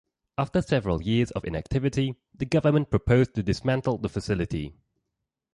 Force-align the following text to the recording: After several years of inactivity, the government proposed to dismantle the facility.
After 0.39 0.63
several 0.63 1.03
years 1.03 1.29
of 1.29 1.45
inactivity, 1.45 2.15
the 2.33 2.47
government 2.47 2.89
proposed 2.89 3.35
to 3.35 3.43
dismantle 3.43 3.99
the 3.99 4.09
facility. 4.09 4.73